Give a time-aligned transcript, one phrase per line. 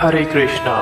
[0.00, 0.74] Hare Krishna.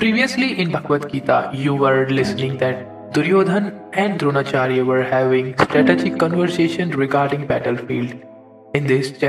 [0.00, 6.90] Previously in Bhagavad Gita, you were listening that Duryodhan and Dronacharya were having strategic conversation
[6.90, 8.12] regarding battlefield.
[8.74, 9.26] In this uh,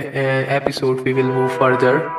[0.57, 2.11] episode, we will move further.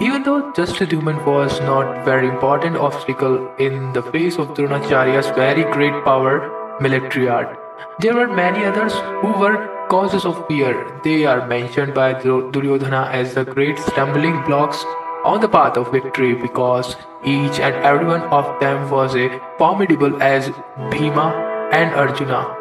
[0.00, 6.04] Even though Dhrishtadyumna was not very important obstacle in the face of Dronacharya's very great
[6.04, 7.56] power, military art,
[8.00, 11.00] there were many others who were causes of fear.
[11.04, 14.84] They are mentioned by Duryodhana as the great stumbling blocks
[15.24, 20.22] on the path of victory because each and every one of them was as formidable
[20.22, 20.48] as
[20.90, 21.26] Bhima
[21.72, 22.56] and Arjuna.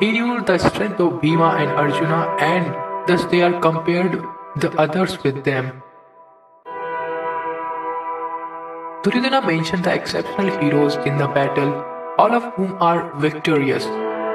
[0.00, 2.72] He knew the strength of Bhima and Arjuna and
[3.08, 4.22] thus they are compared
[4.56, 5.82] the others with them.
[9.02, 11.72] Duryodhana mentioned the exceptional heroes in the battle,
[12.18, 13.86] all of whom are victorious.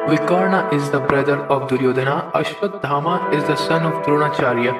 [0.07, 4.73] Vikarna is the brother of Duryodhana, Ashwatthama is the son of Dronacharya,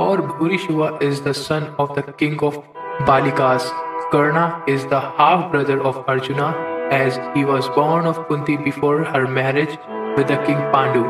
[0.00, 2.54] or Bhurishrava is the son of the king of
[3.00, 3.70] Balikas.
[4.10, 6.56] Karna is the half brother of Arjuna,
[6.90, 9.76] as he was born of Kunti before her marriage
[10.16, 11.04] with the king Pandu.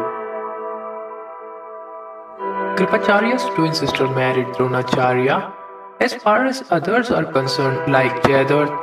[2.76, 5.52] Kripacharya's twin sister married Dronacharya.
[6.00, 8.76] As far as others are concerned, like Jayadratha,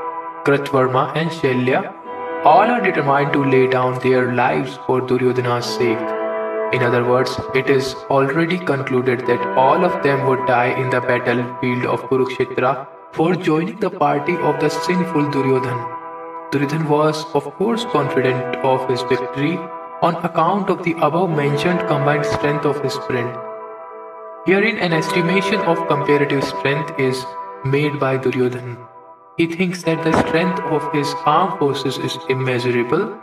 [0.45, 1.93] Kritvarma, and Shalya,
[2.47, 6.11] all are determined to lay down their lives for Duryodhana's sake.
[6.75, 11.01] In other words, it is already concluded that all of them would die in the
[11.01, 15.77] battlefield of Kurukshetra for joining the party of the sinful Duryodhan.
[16.51, 19.57] Duryodhan was, of course, confident of his victory
[20.01, 23.37] on account of the above mentioned combined strength of his friend.
[24.45, 27.25] Herein, an estimation of comparative strength is
[27.65, 28.77] made by Duryodhan.
[29.38, 33.16] He thinks that the strength of his armed forces is immeasurable,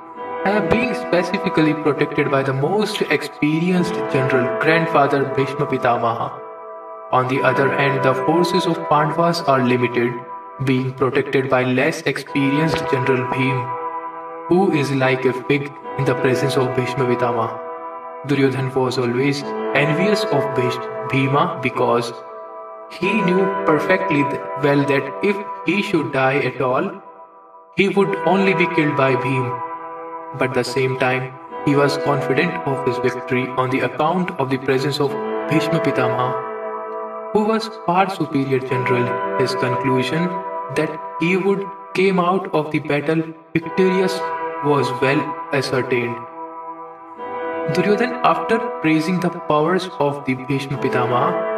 [0.70, 6.41] being specifically protected by the most experienced general, grandfather Bhishma Pitamaha.
[7.11, 10.13] On the other hand, the forces of Pandavas are limited,
[10.64, 16.57] being protected by less experienced General Bhim, who is like a fig in the presence
[16.57, 17.58] of Bhishma Pitamaha.
[18.29, 19.42] Duryodhan was always
[19.75, 20.45] envious of
[21.11, 22.13] Bhima because
[23.01, 24.23] he knew perfectly
[24.63, 26.91] well that if he should die at all,
[27.77, 29.47] he would only be killed by Bhim.
[30.39, 31.33] But at the same time,
[31.65, 35.11] he was confident of his victory on the account of the presence of
[35.51, 39.39] Bhishma Pitamaha, who was far superior general.
[39.39, 40.29] His conclusion
[40.77, 43.23] that he would came out of the battle
[43.53, 44.19] victorious
[44.65, 45.21] was well
[45.53, 46.17] ascertained.
[47.75, 51.54] Duryodhan, after praising the powers of the Bhishma Pitamaha,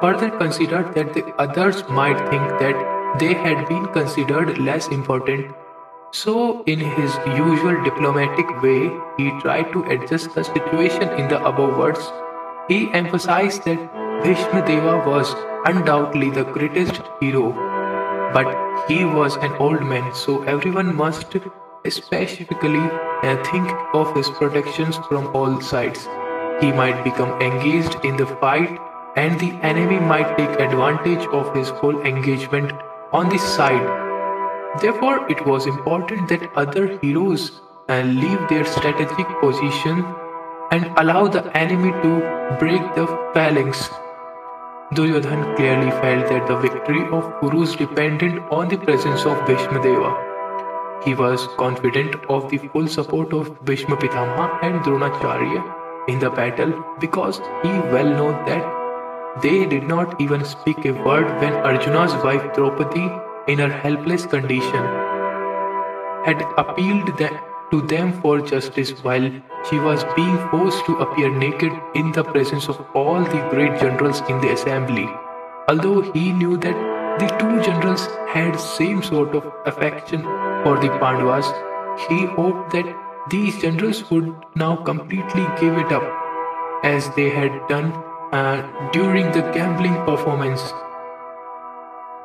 [0.00, 5.54] further considered that the others might think that they had been considered less important.
[6.12, 11.76] So, in his usual diplomatic way, he tried to adjust the situation in the above
[11.76, 12.00] words.
[12.68, 15.34] He emphasized that Bhishma Deva was
[15.66, 17.52] undoubtedly the greatest hero,
[18.32, 18.48] but
[18.88, 21.36] he was an old man, so everyone must
[21.88, 22.88] specifically
[23.22, 26.08] uh, think of his protections from all sides.
[26.60, 28.78] He might become engaged in the fight
[29.16, 32.72] and the enemy might take advantage of his full engagement
[33.12, 33.86] on this side.
[34.80, 40.04] Therefore, it was important that other heroes uh, leave their strategic position
[40.70, 43.88] and allow the enemy to break the phalanx.
[44.92, 50.12] Duryodhan clearly felt that the victory of Kurus depended on the presence of Bhishmadeva.
[51.04, 56.72] He was confident of the full support of Bhishma Pitamaha and Dronacharya in the battle
[57.00, 58.75] because he well knew that
[59.42, 63.10] they did not even speak a word when Arjuna's wife Draupadi,
[63.48, 64.84] in her helpless condition,
[66.24, 67.06] had appealed
[67.70, 69.30] to them for justice while
[69.68, 74.20] she was being forced to appear naked in the presence of all the great generals
[74.28, 75.08] in the assembly.
[75.68, 80.22] Although he knew that the two generals had same sort of affection
[80.62, 81.46] for the Pandavas,
[82.08, 82.86] he hoped that
[83.30, 86.04] these generals would now completely give it up
[86.84, 87.92] as they had done
[88.32, 90.62] uh, during the gambling performance.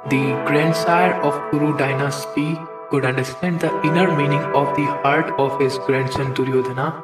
[0.10, 2.60] The grandsire of Kuru dynasty
[2.90, 7.04] could understand the inner meaning of the heart of his grandson Duryodhana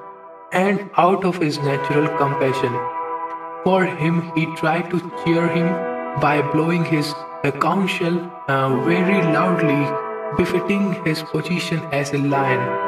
[0.52, 2.74] and out of his natural compassion
[3.68, 5.68] for him he tried to cheer him
[6.22, 7.14] by blowing his
[7.60, 8.18] conch shell
[8.48, 9.82] uh, very loudly
[10.38, 12.87] befitting his position as a lion.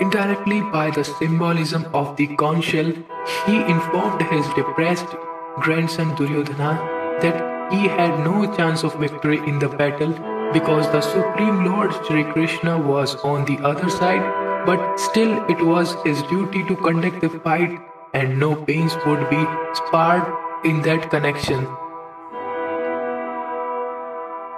[0.00, 2.92] Indirectly, by the symbolism of the conch shell,
[3.46, 5.06] he informed his depressed
[5.60, 10.12] grandson Duryodhana that he had no chance of victory in the battle
[10.52, 15.94] because the Supreme Lord Sri Krishna was on the other side, but still it was
[16.02, 17.78] his duty to conduct the fight
[18.12, 20.24] and no pains would be spared
[20.64, 21.68] in that connection.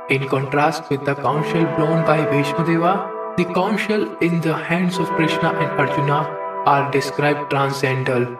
[0.08, 4.98] In contrast with the conch shell blown by Bhishmadeva, the conch shell in the hands
[4.98, 6.20] of Krishna and Arjuna
[6.64, 8.38] are described transcendental.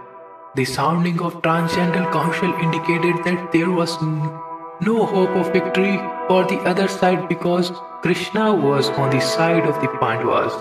[0.55, 4.01] The sounding of transcendental conch shell indicated that there was
[4.81, 5.99] no hope of victory
[6.29, 10.55] for the other side because Krishna was on the side of the Pandavas.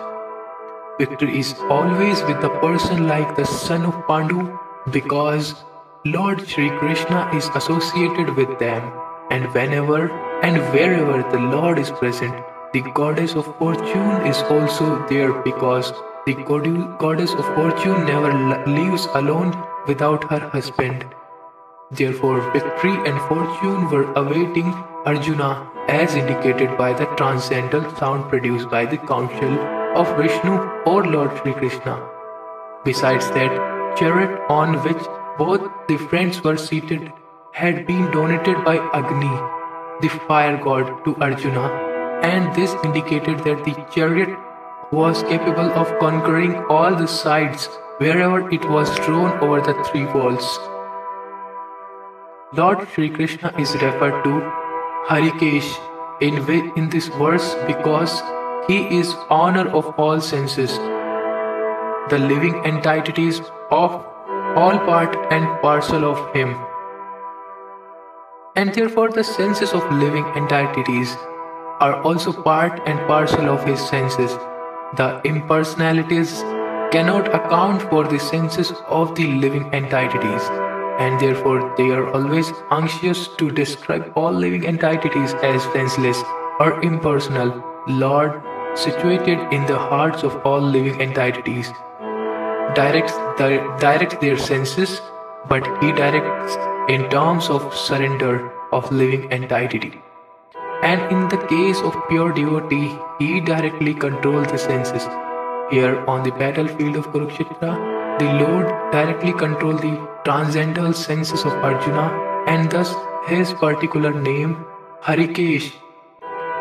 [1.00, 4.58] Victory is always with a person like the son of Pandu
[4.92, 5.56] because
[6.04, 8.92] Lord Sri Krishna is associated with them
[9.32, 10.12] and whenever
[10.42, 12.36] and wherever the Lord is present,
[12.76, 15.92] the goddess of fortune is also there because
[16.26, 16.34] the
[17.04, 18.32] goddess of fortune never
[18.68, 19.54] leaves alone
[19.88, 21.06] without her husband.
[21.92, 24.74] Therefore, victory and fortune were awaiting
[25.06, 29.58] Arjuna as indicated by the transcendental sound produced by the conch shell
[30.04, 31.98] of Vishnu or Lord Sri Krishna.
[32.84, 37.10] Besides that, chariot on which both the friends were seated
[37.54, 39.36] had been donated by Agni,
[40.02, 41.95] the fire god, to Arjuna,
[42.26, 44.30] and this indicated that the chariot
[44.92, 47.68] was capable of conquering all the sides
[47.98, 50.48] wherever it was thrown over the three walls.
[52.54, 54.34] Lord Sri Krishna is referred to
[55.10, 55.70] Hrishikesh
[56.22, 56.38] in,
[56.78, 58.22] in this verse because
[58.68, 60.78] he is honor of all senses,
[62.10, 63.40] the living entities
[63.72, 63.92] of
[64.64, 66.56] all part and parcel of him.
[68.56, 71.16] And therefore the senses of living entities
[71.80, 74.32] are also part and parcel of his senses.
[74.98, 76.42] The impersonalities
[76.92, 80.44] cannot account for the senses of the living entities
[81.00, 86.22] and therefore they are always anxious to describe all living entities as senseless
[86.60, 87.64] or impersonal.
[87.88, 88.42] Lord,
[88.76, 91.72] situated in the hearts of all living entities,
[92.74, 93.50] directs, the,
[93.80, 95.02] directs their senses,
[95.50, 96.56] but he directs
[96.90, 100.05] in terms of surrender of living entity.
[100.88, 105.08] And in the case of pure devotee, he directly controls the senses.
[105.72, 107.72] Here on the battlefield of Kurukshetra,
[108.20, 109.96] the Lord directly controlled the
[110.26, 112.06] transcendental senses of Arjuna
[112.46, 112.94] and thus
[113.26, 114.64] his particular name
[115.02, 115.74] Hrishikesh.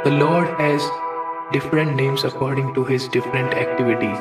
[0.04, 0.88] The Lord has
[1.52, 4.16] different names according to his different activities.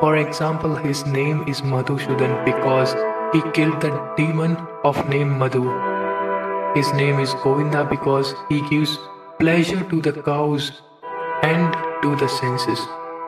[0.00, 2.94] For example, his name is Madhusudan because
[3.32, 5.64] he killed the demon of name Madhu.
[6.74, 8.98] His name is Govinda because he gives
[9.40, 10.70] pleasure to the cows
[11.42, 11.72] and
[12.02, 12.78] to the senses.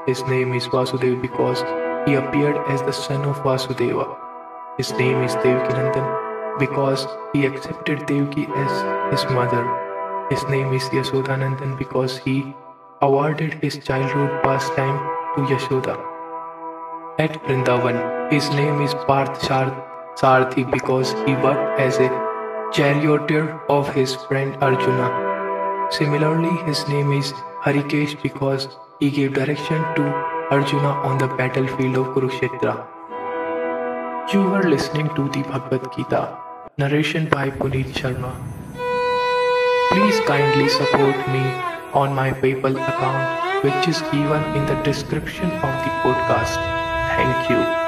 [0.06, 1.62] His name is Vasudev because
[2.06, 4.06] he appeared as the son of Vasudeva.
[4.76, 9.64] His name is Devakinandan because he accepted Devaki as his mother.
[10.31, 12.55] His name is Yashodanandan because he
[13.03, 14.99] awarded his childhood pastime
[15.35, 15.99] to Yashoda.
[17.19, 22.11] At Vrindavan, his name is Parth Sarthi because he worked as a
[22.73, 25.25] charioteer of his friend Arjuna.
[25.91, 28.69] Similarly, his name is Hrishikesh because
[28.99, 30.03] he gave direction to
[30.50, 32.75] Arjuna on the battlefield of Kurukshetra.
[34.33, 36.37] You are listening to the Bhagavad Gita,
[36.77, 38.35] narration by Puneet Sharma.
[39.93, 41.44] Please kindly support me
[41.94, 46.58] on my PayPal account, which is given in the description of the podcast.
[47.17, 47.85] Thank you.